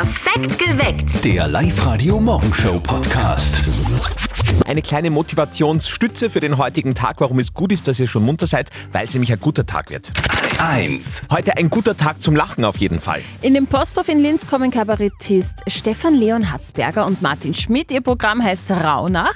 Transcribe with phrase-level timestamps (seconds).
[0.00, 1.24] Perfekt geweckt.
[1.24, 3.62] Der Live-Radio-Morgenshow-Podcast.
[4.66, 8.46] Eine kleine Motivationsstütze für den heutigen Tag, warum es gut ist, dass ihr schon munter
[8.46, 10.12] seid, weil es nämlich ein guter Tag wird.
[10.58, 11.22] 1.
[11.30, 13.20] Heute ein guter Tag zum Lachen auf jeden Fall.
[13.42, 17.90] In dem Posthof in Linz kommen Kabarettist Stefan Leon Hatzberger und Martin Schmidt.
[17.90, 19.34] Ihr Programm heißt Rauhnacht,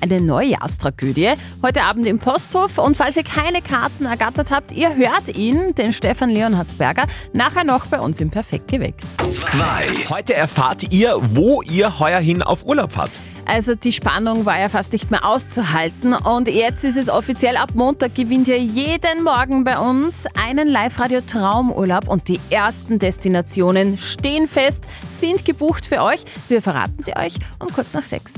[0.00, 1.32] eine Neujahrstragödie.
[1.62, 2.78] Heute Abend im Posthof.
[2.78, 7.64] Und falls ihr keine Karten ergattert habt, ihr hört ihn, den Stefan Leon Hatzberger, nachher
[7.64, 9.02] noch bei uns im Perfekt geweckt.
[9.22, 10.08] 2.
[10.08, 13.10] Heute erfahrt ihr, wo ihr heuer hin auf Urlaub fahrt.
[13.46, 17.70] Also die Spannung war ja fast nicht mehr auszuhalten und jetzt ist es offiziell ab
[17.74, 24.46] Montag gewinnt ihr jeden Morgen bei uns einen Live-Radio Traumurlaub und die ersten Destinationen stehen
[24.46, 26.20] fest, sind gebucht für euch.
[26.48, 28.34] Wir verraten sie euch um kurz nach sechs.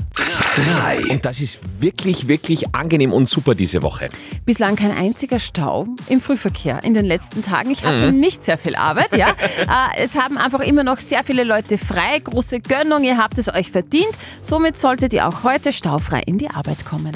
[0.55, 1.11] 3.
[1.11, 4.09] Und das ist wirklich, wirklich angenehm und super diese Woche.
[4.45, 7.71] Bislang kein einziger Stau im Frühverkehr in den letzten Tagen.
[7.71, 9.27] Ich hatte nicht sehr viel Arbeit, ja.
[9.67, 12.19] Äh, es haben einfach immer noch sehr viele Leute frei.
[12.19, 14.11] Große Gönnung, ihr habt es euch verdient.
[14.41, 17.11] Somit solltet ihr auch heute staufrei in die Arbeit kommen.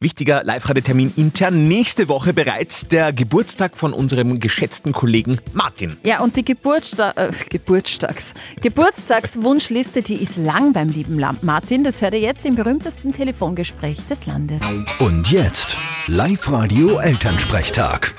[0.00, 1.68] Wichtiger Live-Radio-Termin intern.
[1.68, 5.98] Nächste Woche bereits der Geburtstag von unserem geschätzten Kollegen Martin.
[6.04, 11.84] Ja, und die Geburtsta äh, Geburtstags Geburtstagswunschliste, die ist lang beim lieben Lam Martin.
[11.84, 14.62] Das hört ihr jetzt im berühmtesten Telefongespräch des Landes.
[15.00, 18.14] Und jetzt Live-Radio-Elternsprechtag.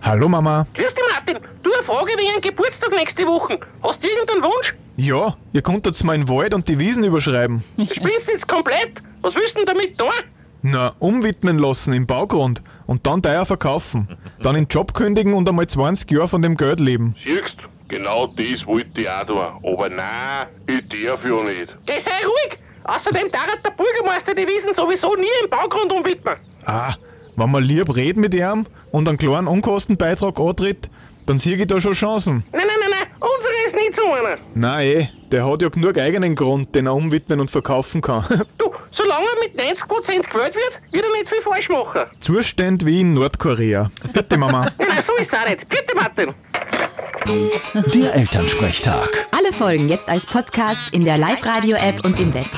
[0.00, 0.66] Hallo Mama.
[0.72, 1.38] Grüß dich, Martin.
[1.62, 3.60] Du, eine Frage wegen Geburtstag nächste Woche.
[3.82, 4.74] Hast du irgendeinen Wunsch?
[5.00, 7.64] Ja, ihr konntet mal den Wald und die Wiesen überschreiben.
[7.78, 9.00] Jetzt komplett?
[9.22, 10.10] Was willst du denn damit tun?
[10.60, 14.18] Na, umwidmen lassen im Baugrund und dann teuer verkaufen.
[14.42, 17.16] Dann den Job kündigen und einmal 20 Jahre von dem Geld leben.
[17.24, 17.56] Siehst,
[17.88, 19.38] genau das wollte ich auch tun.
[19.38, 21.74] Aber nein, ich darf ja nicht.
[21.86, 22.58] Geh, sei ruhig.
[22.84, 26.36] Außerdem darf der Bürgermeister die Wiesen sowieso nie im Baugrund umwidmen.
[26.66, 26.92] Ah,
[27.36, 30.90] wenn man lieb redet mit ihm und einen kleinen Unkostenbeitrag antritt,
[31.24, 32.44] dann sehe ich da schon Chancen.
[32.52, 33.09] Nein, nein, nein, nein.
[33.90, 34.38] Nicht so einer.
[34.54, 38.24] Nein, eh, der hat ja genug eigenen Grund, den er umwidmen und verkaufen kann.
[38.58, 42.02] Du, solange er mit 90% gewählt wird, wird er nicht viel falsch machen.
[42.20, 43.90] Zustand wie in Nordkorea.
[44.12, 44.70] Bitte Mama.
[44.78, 45.68] Nein, nein, so ist es auch nicht.
[45.68, 46.34] Bitte, Martin.
[47.94, 49.28] Der Elternsprechtag.
[49.30, 52.48] Alle Folgen jetzt als Podcast in der Live-Radio-App und im Web.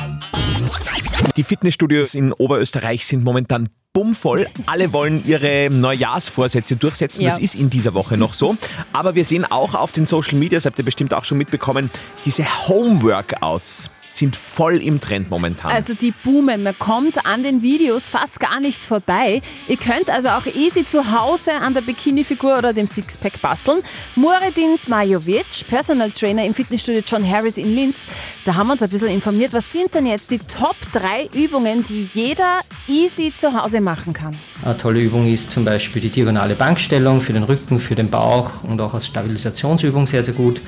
[1.37, 4.47] Die Fitnessstudios in Oberösterreich sind momentan bummvoll.
[4.65, 7.21] Alle wollen ihre Neujahrsvorsätze durchsetzen.
[7.21, 7.31] Ja.
[7.31, 8.57] Das ist in dieser Woche noch so.
[8.95, 11.91] Aber wir sehen auch auf den Social Medias, habt ihr bestimmt auch schon mitbekommen,
[12.25, 15.71] diese Home-Workouts sind voll im Trend momentan.
[15.71, 19.43] Also die boomen, man kommt an den Videos fast gar nicht vorbei.
[19.69, 23.83] Ihr könnt also auch easy zu Hause an der Bikini-Figur oder dem Sixpack basteln.
[24.17, 27.99] Muredin Smajovic, Personal Trainer im Fitnessstudio John Harris in Linz,
[28.45, 31.85] da haben wir uns ein bisschen informiert, was sind denn jetzt die Top 3 Übungen,
[31.85, 34.37] die jeder easy zu Hause machen kann?
[34.65, 38.65] Eine tolle Übung ist zum Beispiel die diagonale Bankstellung für den Rücken, für den Bauch
[38.65, 40.61] und auch als Stabilisationsübung sehr, sehr gut.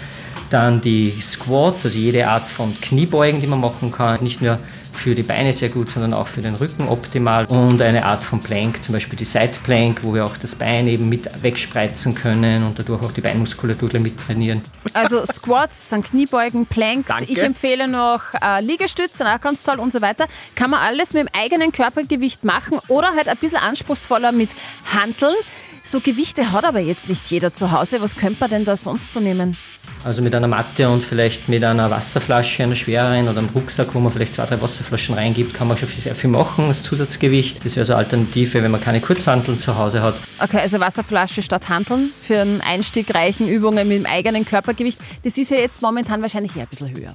[0.54, 4.22] Dann die Squats, also jede Art von Kniebeugen, die man machen kann.
[4.22, 4.60] Nicht nur
[4.94, 7.44] für die Beine sehr gut, sondern auch für den Rücken optimal.
[7.46, 10.86] Und eine Art von Plank, zum Beispiel die Side Plank, wo wir auch das Bein
[10.86, 14.62] eben mit wegspreizen können und dadurch auch die Beinmuskulatur mit trainieren.
[14.92, 17.08] Also Squats sind Kniebeugen, Planks.
[17.08, 17.32] Danke.
[17.32, 20.26] Ich empfehle noch äh, Liegestütze, auch ganz toll und so weiter.
[20.54, 24.50] Kann man alles mit dem eigenen Körpergewicht machen oder halt ein bisschen anspruchsvoller mit
[24.92, 25.34] Hanteln.
[25.86, 28.00] So Gewichte hat aber jetzt nicht jeder zu Hause.
[28.00, 29.58] Was könnte man denn da sonst so nehmen?
[30.02, 34.00] Also mit einer Matte und vielleicht mit einer Wasserflasche, einer schwereren oder einem Rucksack, wo
[34.00, 37.64] man vielleicht zwei, drei Wasserflaschen reingibt, kann man schon sehr viel machen als Zusatzgewicht.
[37.64, 40.20] Das wäre so eine Alternative, wenn man keine Kurzhanteln zu Hause hat.
[40.38, 44.98] Okay, also Wasserflasche statt Hanteln für einen Einstieg reichen Übungen mit dem eigenen Körpergewicht.
[45.22, 47.14] Das ist ja jetzt momentan wahrscheinlich eher ein bisschen höher.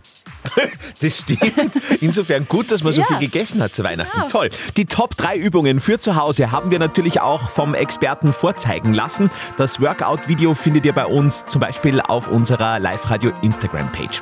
[1.01, 1.79] Das stimmt.
[2.01, 3.07] Insofern gut, dass man so Ja.
[3.07, 4.27] viel gegessen hat zu Weihnachten.
[4.29, 4.49] Toll.
[4.75, 9.29] Die Top 3 Übungen für zu Hause haben wir natürlich auch vom Experten vorzeigen lassen.
[9.55, 14.21] Das Workout-Video findet ihr bei uns zum Beispiel auf unserer Live-Radio Instagram-Page.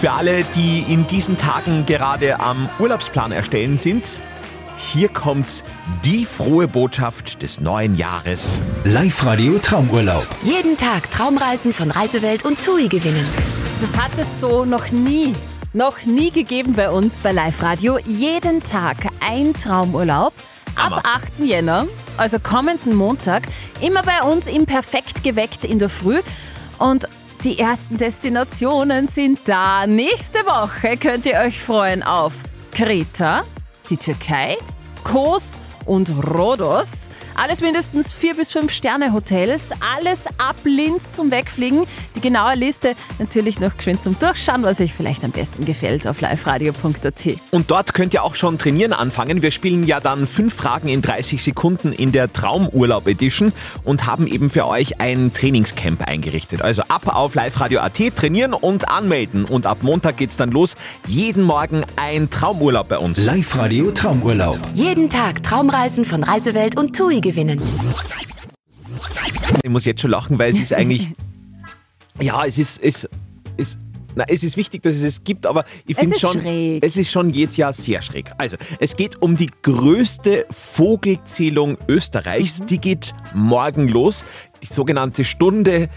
[0.00, 4.20] Für alle, die in diesen Tagen gerade am Urlaubsplan erstellen sind,
[4.76, 5.64] hier kommt
[6.04, 8.60] die frohe Botschaft des neuen Jahres.
[8.84, 10.26] Live-Radio Traumurlaub.
[10.42, 13.26] Jeden Tag Traumreisen von Reisewelt und TUI gewinnen.
[13.80, 15.34] Das hat es so noch nie,
[15.72, 17.98] noch nie gegeben bei uns bei Live Radio.
[18.06, 20.32] Jeden Tag ein Traumurlaub
[20.76, 21.02] ab Hammer.
[21.04, 21.38] 8.
[21.40, 21.86] Jänner,
[22.16, 23.44] also kommenden Montag,
[23.80, 26.20] immer bei uns im Perfekt geweckt in der Früh.
[26.78, 27.08] Und
[27.44, 29.86] die ersten Destinationen sind da.
[29.86, 32.34] Nächste Woche könnt ihr euch freuen auf
[32.70, 33.42] Kreta,
[33.90, 34.56] die Türkei,
[35.02, 35.56] Kos
[35.86, 37.08] und Rhodos.
[37.34, 39.70] Alles mindestens vier bis fünf Sterne Hotels.
[39.96, 41.84] Alles ab Linz zum Wegfliegen.
[42.16, 46.20] Die genaue Liste natürlich noch geschwind zum Durchschauen, was euch vielleicht am besten gefällt auf
[46.20, 47.26] liveradio.at.
[47.50, 49.42] Und dort könnt ihr auch schon trainieren anfangen.
[49.42, 53.52] Wir spielen ja dann fünf Fragen in 30 Sekunden in der Traumurlaub Edition
[53.84, 56.62] und haben eben für euch ein Trainingscamp eingerichtet.
[56.62, 59.44] Also ab auf liveradio.at trainieren und anmelden.
[59.44, 60.74] Und ab Montag geht's dann los.
[61.06, 63.24] Jeden Morgen ein Traumurlaub bei uns.
[63.24, 64.58] Live-Radio Traumurlaub.
[64.74, 65.42] Jeden Tag
[65.72, 67.58] Traumreisen von Reisewelt und TUI gewinnen.
[69.62, 71.08] Ich muss jetzt schon lachen, weil es ist eigentlich.
[72.20, 72.78] ja, es ist.
[72.82, 73.08] Es,
[73.56, 73.78] es,
[74.14, 76.32] na, es ist wichtig, dass es es gibt, aber ich Es finde ist schon.
[76.42, 76.84] schräg.
[76.84, 78.30] Es ist schon jedes Jahr sehr schräg.
[78.36, 82.60] Also, es geht um die größte Vogelzählung Österreichs.
[82.60, 82.66] Mhm.
[82.66, 84.26] Die geht morgen los.
[84.62, 85.88] Die sogenannte Stunde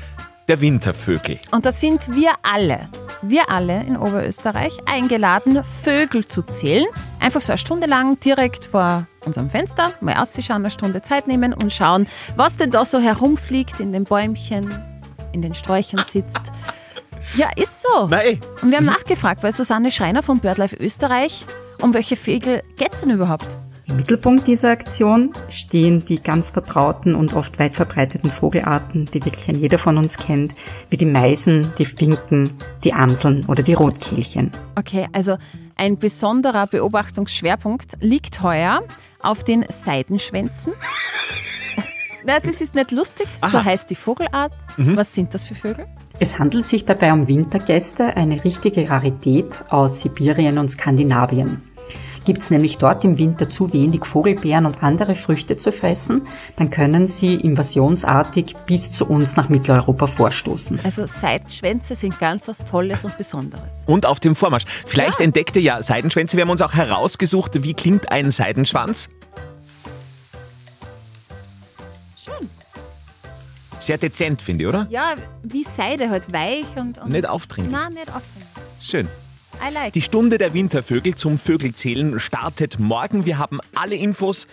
[0.48, 1.40] der Wintervögel.
[1.52, 2.90] Und da sind wir alle,
[3.22, 6.86] wir alle in Oberösterreich eingeladen, Vögel zu zählen.
[7.20, 11.54] Einfach so eine Stunde lang direkt vor unserem Fenster, mal auszuschauen, eine Stunde Zeit nehmen
[11.54, 14.78] und schauen, was denn da so herumfliegt, in den Bäumchen,
[15.32, 16.52] in den Sträuchern sitzt.
[17.36, 18.08] Ja, ist so.
[18.08, 18.40] Nein.
[18.62, 21.46] Und wir haben nachgefragt, weil Susanne Schreiner von BirdLife Österreich,
[21.82, 23.58] um welche Vögel geht's denn überhaupt?
[23.88, 29.48] Im Mittelpunkt dieser Aktion stehen die ganz vertrauten und oft weit verbreiteten Vogelarten, die wirklich
[29.48, 30.54] ein jeder von uns kennt,
[30.90, 34.50] wie die Meisen, die Finken, die Amseln oder die Rotkehlchen.
[34.76, 35.38] Okay, also
[35.76, 38.82] ein besonderer Beobachtungsschwerpunkt liegt heuer
[39.20, 40.74] auf den Seidenschwänzen.
[42.26, 44.54] Na, das ist nicht lustig, so heißt die Vogelart.
[44.78, 45.86] Was sind das für Vögel?
[46.20, 51.62] Es handelt sich dabei um Wintergäste, eine richtige Rarität aus Sibirien und Skandinavien.
[52.26, 56.72] Gibt es nämlich dort im Winter zu wenig Vogelbeeren und andere Früchte zu fressen, dann
[56.72, 60.80] können sie invasionsartig bis zu uns nach Mitteleuropa vorstoßen.
[60.84, 63.86] Also Seidenschwänze sind ganz was Tolles und Besonderes.
[63.88, 64.66] Und auf dem Vormarsch.
[64.88, 66.36] Vielleicht entdeckt ihr ja Seidenschwänze.
[66.36, 69.08] Wir haben uns auch herausgesucht, wie klingt ein Seidenschwanz.
[73.80, 74.88] Sehr dezent, finde ich, oder?
[74.90, 75.14] Ja,
[75.44, 76.98] wie Seide halt weich und...
[76.98, 77.72] und Nicht aufdringlich.
[77.72, 78.50] Nein, nicht aufdringlich.
[78.82, 79.08] Schön.
[79.62, 79.94] I like.
[79.94, 83.26] Die Stunde der Wintervögel zum Vögelzählen startet morgen.
[83.26, 84.48] Wir haben alle Infos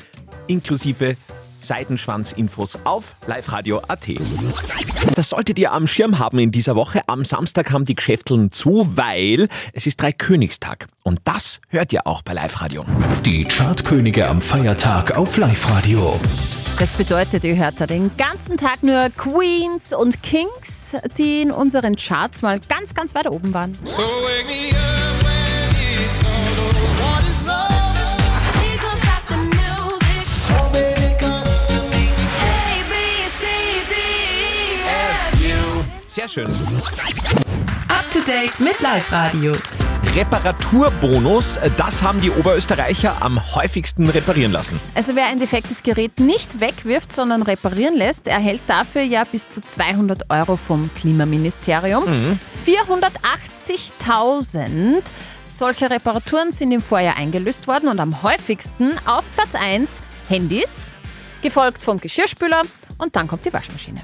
[0.47, 1.17] inklusive
[1.61, 4.09] Seidenschwanz-Infos auf liveradio.at.
[5.15, 7.03] Das solltet ihr am Schirm haben in dieser Woche.
[7.07, 10.87] Am Samstag haben die Geschäfteln zu, weil es ist Dreikönigstag.
[11.03, 12.85] Und das hört ihr auch bei Live Radio.
[13.25, 16.19] Die Chartkönige am Feiertag auf Live-Radio.
[16.79, 21.95] Das bedeutet, ihr hört da den ganzen Tag nur Queens und Kings, die in unseren
[21.97, 23.79] Charts mal ganz, ganz weit oben waren.
[36.09, 36.47] Sehr schön.
[37.89, 39.55] Up to date mit Live Radio.
[40.05, 44.79] Reparaturbonus, das haben die Oberösterreicher am häufigsten reparieren lassen.
[44.95, 49.61] Also wer ein defektes Gerät nicht wegwirft, sondern reparieren lässt, erhält dafür ja bis zu
[49.61, 52.05] 200 Euro vom Klimaministerium.
[52.67, 55.03] 480.000
[55.47, 60.87] solche Reparaturen sind im Vorjahr eingelöst worden und am häufigsten auf Platz 1 Handys,
[61.43, 62.63] gefolgt vom Geschirrspüler
[62.99, 64.01] und dann kommt die Waschmaschine.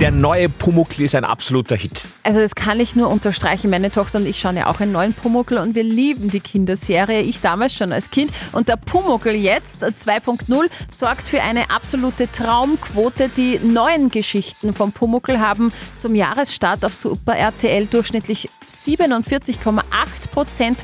[0.00, 2.06] Der neue Pumuckl ist ein absoluter Hit.
[2.22, 3.68] Also das kann ich nur unterstreichen.
[3.68, 7.22] Meine Tochter und ich schauen ja auch einen neuen Pumuckl und wir lieben die Kinderserie.
[7.22, 8.30] Ich damals schon als Kind.
[8.52, 13.28] Und der Pumuckl jetzt 2.0 sorgt für eine absolute Traumquote.
[13.28, 19.82] Die neuen Geschichten vom Pumuckl haben zum Jahresstart auf Super RTL durchschnittlich 47,8%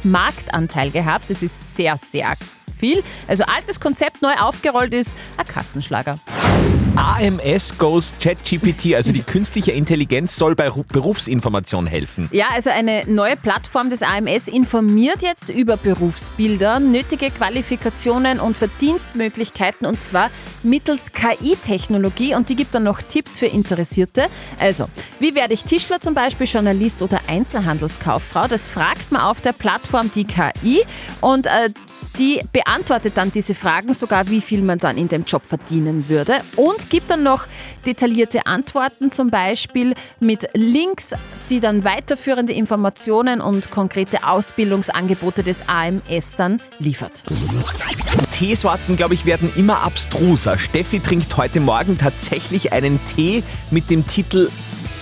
[0.02, 1.30] Marktanteil gehabt.
[1.30, 2.34] Das ist sehr, sehr
[2.76, 3.04] viel.
[3.28, 6.18] Also altes Konzept neu aufgerollt ist ein Kassenschlager.
[6.96, 12.28] AMS goes ChatGPT, also die künstliche Intelligenz soll bei Ru- Berufsinformation helfen.
[12.32, 19.86] Ja, also eine neue Plattform des AMS informiert jetzt über Berufsbilder, nötige Qualifikationen und Verdienstmöglichkeiten
[19.86, 20.30] und zwar
[20.62, 24.26] mittels KI-Technologie und die gibt dann noch Tipps für Interessierte.
[24.60, 24.86] Also,
[25.18, 28.46] wie werde ich Tischler zum Beispiel, Journalist oder Einzelhandelskauffrau?
[28.46, 30.82] Das fragt man auf der Plattform die KI
[31.20, 31.70] und äh,
[32.18, 36.34] die beantwortet dann diese Fragen, sogar wie viel man dann in dem Job verdienen würde
[36.56, 37.46] und gibt dann noch
[37.86, 41.14] detaillierte Antworten, zum Beispiel mit Links,
[41.50, 47.24] die dann weiterführende Informationen und konkrete Ausbildungsangebote des AMS dann liefert.
[48.30, 50.58] Teesorten, glaube ich, werden immer abstruser.
[50.58, 54.50] Steffi trinkt heute Morgen tatsächlich einen Tee mit dem Titel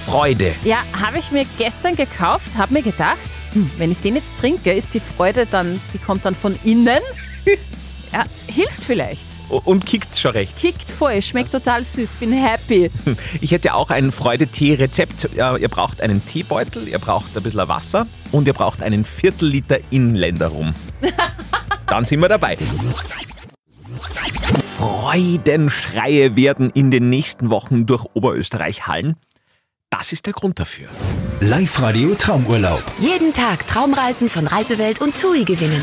[0.06, 0.52] Freude.
[0.64, 4.72] Ja, habe ich mir gestern gekauft, habe mir gedacht, hm, wenn ich den jetzt trinke,
[4.72, 7.00] ist die Freude dann, die kommt dann von innen.
[8.12, 9.24] Ja, hilft vielleicht.
[9.48, 10.58] Und kickt's schon recht.
[10.58, 12.90] Kickt voll, schmeckt total süß, bin happy.
[13.40, 15.30] Ich hätte auch ein Freude-Tee-Rezept.
[15.34, 19.78] Ihr braucht einen Teebeutel, ihr braucht ein bisschen Wasser und ihr braucht einen Viertel Liter
[19.88, 20.74] Inländer rum.
[21.86, 22.58] Dann sind wir dabei.
[24.76, 29.16] Freudenschreie werden in den nächsten Wochen durch Oberösterreich hallen.
[29.92, 30.88] Das ist der Grund dafür.
[31.40, 32.82] Live-Radio Traumurlaub.
[32.98, 35.82] Jeden Tag Traumreisen von Reisewelt und TUI gewinnen.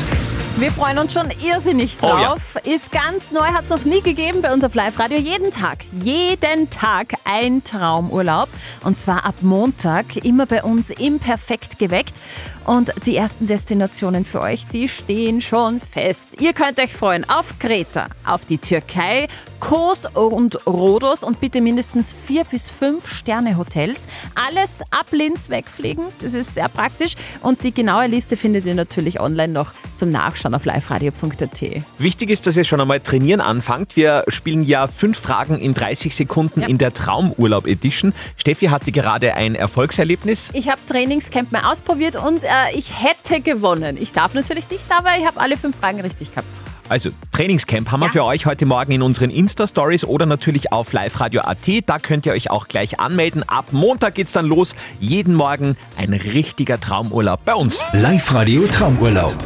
[0.60, 2.34] Wir freuen uns schon irrsinnig Oh ja.
[2.34, 2.56] drauf.
[2.64, 5.16] Ist ganz neu, hat es noch nie gegeben bei uns auf Live-Radio.
[5.16, 8.50] Jeden Tag, jeden Tag ein Traumurlaub.
[8.84, 12.20] Und zwar ab Montag, immer bei uns im Perfekt geweckt.
[12.66, 16.42] Und die ersten Destinationen für euch, die stehen schon fest.
[16.42, 19.28] Ihr könnt euch freuen auf Kreta, auf die Türkei,
[19.60, 24.08] Kos und Rhodos und bitte mindestens vier bis fünf Sterne Hotels.
[24.34, 27.14] Alles ab Linz wegfliegen, das ist sehr praktisch.
[27.42, 31.62] Und die genaue Liste findet ihr natürlich online noch zum Nachschauen auf liveradio.at.
[31.98, 33.96] Wichtig ist, dass ihr schon einmal trainieren anfangt.
[33.96, 36.68] Wir spielen ja fünf Fragen in 30 Sekunden Ja.
[36.68, 38.12] in der Traumurlaub Edition.
[38.36, 40.50] Steffi hatte gerade ein Erfolgserlebnis.
[40.52, 43.96] Ich habe Trainingscamp mal ausprobiert und äh, ich hätte gewonnen.
[44.00, 46.48] Ich darf natürlich nicht, aber ich habe alle fünf Fragen richtig gehabt.
[46.90, 48.12] Also Trainingscamp haben wir Ja.
[48.12, 51.68] für euch heute Morgen in unseren Insta-Stories oder natürlich auf liveradio.at.
[51.86, 53.44] Da könnt ihr euch auch gleich anmelden.
[53.48, 54.74] Ab Montag geht's dann los.
[54.98, 57.84] Jeden Morgen ein richtiger Traumurlaub bei uns.
[57.92, 59.36] Live-Radio Traumurlaub.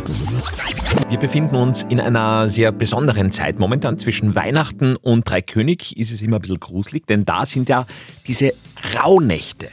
[1.11, 3.59] Wir befinden uns in einer sehr besonderen Zeit.
[3.59, 7.85] Momentan zwischen Weihnachten und Dreikönig ist es immer ein bisschen gruselig, denn da sind ja
[8.27, 8.55] diese
[8.99, 9.69] Rauhnächte.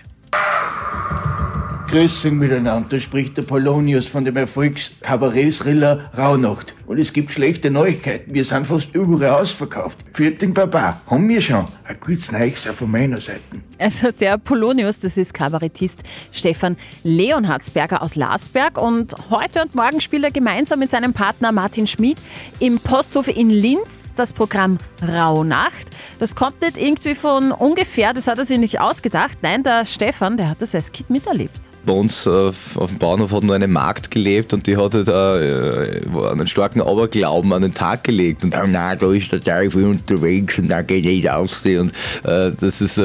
[1.92, 6.74] Grüße miteinander, spricht der Polonius von dem Erfolgskabarett-Thriller Rauhnacht.
[6.88, 9.98] Und es gibt schlechte Neuigkeiten, wir sind fast überall ausverkauft.
[10.14, 11.66] Vierten Baba, haben wir schon.
[11.86, 13.42] Ein gutes Neues auch von meiner Seite.
[13.78, 20.24] Also der Polonius, das ist Kabarettist Stefan Leonhardsberger aus Larsberg und heute und morgen spielt
[20.24, 22.18] er gemeinsam mit seinem Partner Martin Schmid
[22.60, 25.88] im Posthof in Linz das Programm Rauhnacht.
[26.20, 29.38] Das kommt nicht irgendwie von ungefähr, das hat er sich nicht ausgedacht.
[29.42, 31.72] Nein, der Stefan, der hat das als Kind miterlebt.
[31.86, 35.40] Bei uns äh, auf dem Bauernhof hat nur eine Magd gelebt und die hatte da
[35.40, 38.44] äh, einen starken Aberglauben an den Tag gelegt.
[38.44, 41.66] Und oh da ist der Teufel unterwegs und da geht nicht aus.
[41.66, 41.92] Und
[42.24, 42.98] äh, das ist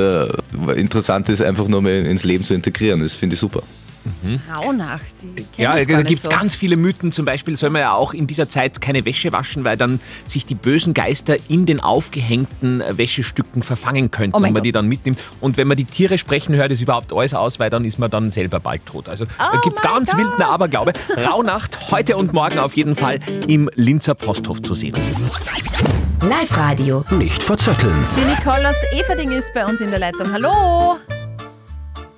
[0.75, 3.01] interessant, ist einfach nur mal ins Leben zu integrieren.
[3.01, 3.63] Das finde ich super.
[4.57, 6.31] Rauhnacht, Sie kennen Ja, da gibt es so.
[6.31, 7.13] ganz viele Mythen.
[7.13, 10.45] Zum Beispiel soll man ja auch in dieser Zeit keine Wäsche waschen, weil dann sich
[10.47, 14.77] die bösen Geister in den aufgehängten Wäschestücken verfangen könnten, Oh wenn man die Gott.
[14.81, 15.19] dann mitnimmt.
[15.41, 18.11] Und wenn man die Tiere sprechen hört, ist überhaupt alles aus, weil dann ist man
[18.11, 19.09] dann selber bald tot.
[19.09, 20.21] Also da Oh gibt es ganz Gott.
[20.21, 20.93] wilden Aberglaube.
[21.17, 24.95] Rauhnacht heute und morgen auf jeden Fall im Linzer Posthof zu sehen.
[26.23, 27.05] Live-Radio.
[27.11, 27.95] Nicht verzetteln.
[28.17, 30.33] Die Nicole aus Everding ist bei uns in der Leitung.
[30.33, 30.99] Hallo!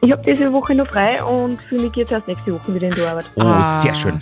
[0.00, 2.86] Ich habe diese Woche noch frei und für mich geht es erst nächste Woche wieder
[2.86, 3.24] in die Arbeit.
[3.34, 4.20] Oh, Ah, sehr schön.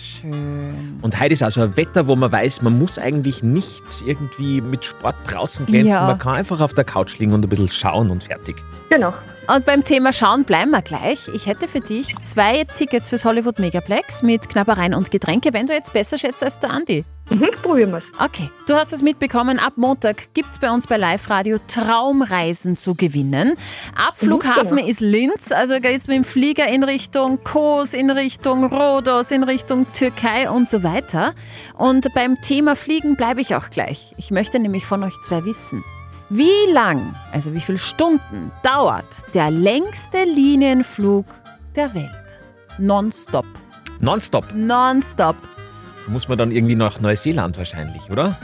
[1.02, 4.84] Und heute ist also ein Wetter, wo man weiß, man muss eigentlich nicht irgendwie mit
[4.86, 5.90] Sport draußen glänzen.
[5.90, 6.06] Ja.
[6.06, 8.56] Man kann einfach auf der Couch liegen und ein bisschen schauen und fertig.
[8.88, 9.12] Genau.
[9.54, 11.28] Und beim Thema Schauen bleiben wir gleich.
[11.34, 15.74] Ich hätte für dich zwei Tickets fürs Hollywood Megaplex mit Knabbereien und Getränke, wenn du
[15.74, 17.04] jetzt besser schätzt als der Andi.
[17.28, 18.04] Mhm, probieren wir es.
[18.20, 22.76] Okay, du hast es mitbekommen, ab Montag gibt es bei uns bei Live Radio Traumreisen
[22.76, 23.54] zu gewinnen.
[23.96, 24.88] Abflughafen genau.
[24.88, 29.90] ist Linz, also geht's mit dem Flieger in Richtung Kos, in Richtung Rhodos, in Richtung
[29.92, 31.34] Türkei und so weiter.
[31.76, 34.14] Und beim Thema Fliegen bleibe ich auch gleich.
[34.18, 35.82] Ich möchte nämlich von euch zwei wissen.
[36.28, 41.26] Wie lang, also wie viele Stunden dauert der längste Linienflug
[41.74, 42.42] der Welt?
[42.78, 43.46] Nonstop.
[44.00, 45.36] Nonstop Nonstop.
[46.08, 48.36] Muss man dann irgendwie nach Neuseeland wahrscheinlich, oder?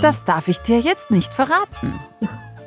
[0.00, 1.98] Das darf ich dir jetzt nicht verraten.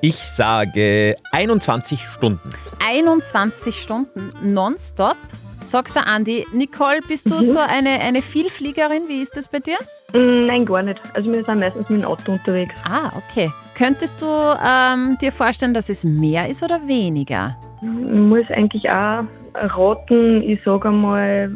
[0.01, 2.49] Ich sage 21 Stunden.
[2.85, 5.15] 21 Stunden nonstop,
[5.57, 6.45] sagt der Andi.
[6.53, 7.41] Nicole, bist du Mhm.
[7.43, 9.03] so eine, eine Vielfliegerin?
[9.07, 9.77] Wie ist das bei dir?
[10.11, 11.01] Mm, Nein, gar nicht.
[11.13, 12.73] Also wir sind meistens mit dem Auto unterwegs.
[12.83, 13.51] Ah, okay.
[13.75, 17.55] Könntest du ähm, dir vorstellen, dass es mehr ist oder weniger?
[17.81, 19.23] Ich muss eigentlich auch
[19.55, 21.55] raten, ich sage einmal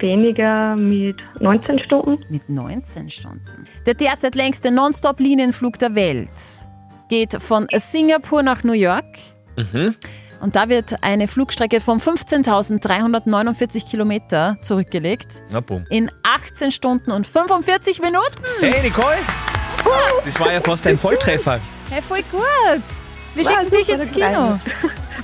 [0.00, 2.24] weniger mit 19 Stunden.
[2.28, 3.64] Mit 19 Stunden.
[3.86, 6.30] Der derzeit längste Nonstop-Linienflug der Welt
[7.08, 9.06] geht von Singapur nach New York.
[9.56, 9.94] Mhm.
[10.40, 15.42] Und da wird eine Flugstrecke von 15.349 Kilometer zurückgelegt.
[15.50, 15.84] Na bumm.
[15.90, 18.42] In 18 Stunden und 45 Minuten.
[18.60, 19.16] Hey Nicole!
[20.24, 21.58] Das war ja fast ein Volltreffer.
[21.90, 22.42] Hey, voll gut.
[23.34, 24.60] Wir schicken dich ins Kino.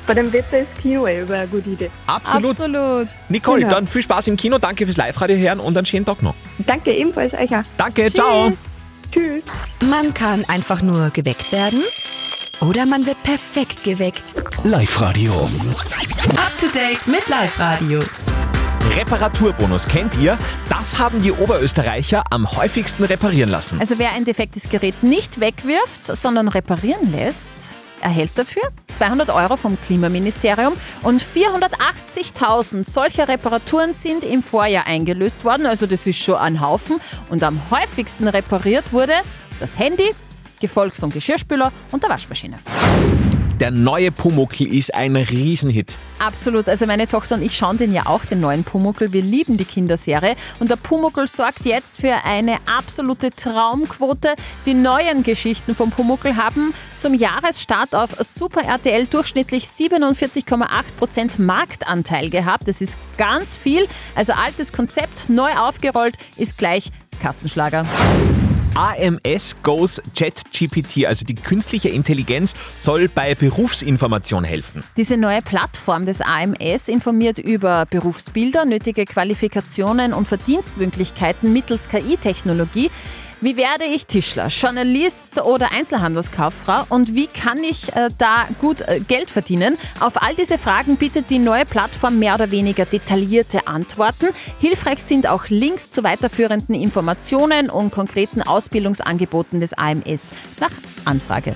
[0.06, 1.90] Bei dem Wetter ist Kino eh über eine gute Idee.
[2.06, 2.50] Absolut.
[2.50, 3.08] Absolut.
[3.28, 3.74] Nicole, Genau.
[3.74, 4.58] dann viel Spaß im Kino.
[4.58, 6.34] Danke fürs Live-Radio hören und einen schönen Tag noch.
[6.58, 7.62] Danke ebenfalls euch auch.
[7.78, 8.48] Danke, ciao.
[8.50, 8.60] Tschüss.
[9.12, 9.42] Tschüss.
[9.80, 11.82] Man kann einfach nur geweckt werden
[12.60, 14.24] oder man wird perfekt geweckt.
[14.64, 15.32] Live-Radio.
[16.36, 18.00] Up to date mit Live-Radio.
[18.96, 20.36] Reparaturbonus kennt ihr?
[20.68, 23.80] Das haben die Oberösterreicher am häufigsten reparieren lassen.
[23.80, 27.52] Also wer ein defektes Gerät nicht wegwirft, sondern reparieren lässt,
[28.04, 35.66] erhält dafür 200 Euro vom Klimaministerium und 480.000 solcher Reparaturen sind im Vorjahr eingelöst worden.
[35.66, 36.98] Also das ist schon ein Haufen.
[37.30, 39.14] Und am häufigsten repariert wurde
[39.58, 40.14] das Handy,
[40.60, 42.58] gefolgt vom Geschirrspüler und der Waschmaschine.
[43.64, 45.98] Der neue Pumuckl ist ein Riesenhit.
[46.18, 46.68] Absolut.
[46.68, 49.14] Also meine Tochter und ich schauen den ja auch, den neuen Pumuckl.
[49.14, 50.36] Wir lieben die Kinderserie.
[50.60, 54.34] Und der Pumuckl sorgt jetzt für eine absolute Traumquote.
[54.66, 62.68] Die neuen Geschichten vom Pumuckl haben zum Jahresstart auf Super RTL durchschnittlich 47,8% Marktanteil gehabt.
[62.68, 63.88] Das ist ganz viel.
[64.14, 66.90] Also altes Konzept, neu aufgerollt, ist gleich
[67.22, 67.86] Kassenschlager.
[68.76, 74.82] AMS Goes ChatGPT, also die künstliche Intelligenz, soll bei Berufsinformation helfen.
[74.96, 82.90] Diese neue Plattform des AMS informiert über Berufsbilder, nötige Qualifikationen und Verdienstmöglichkeiten mittels KI-Technologie.
[83.44, 89.00] Wie werde ich Tischler, Journalist oder Einzelhandelskauffrau und wie kann ich äh, da gut äh,
[89.00, 89.76] Geld verdienen?
[90.00, 94.28] Auf all diese Fragen bietet die neue Plattform mehr oder weniger detaillierte Antworten.
[94.60, 100.70] Hilfreich sind auch Links zu weiterführenden Informationen und konkreten Ausbildungsangeboten des AMS nach
[101.04, 101.54] Anfrage.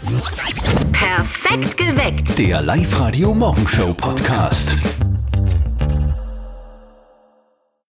[0.92, 2.38] Perfekt geweckt.
[2.38, 4.76] Der Live-Radio Morgenshow Podcast.